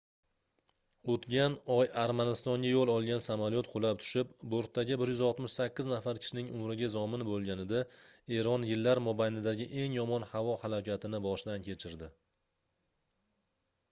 [1.15, 7.83] oʻtgan oy armanistonga yoʻl olgan samolyot qulab tushib bortdagi 168 nafar kishining umriga zomin boʻlganida
[8.41, 12.11] eron yillar mobaynidagi eng yomon havo halokatini boshdan kechirdi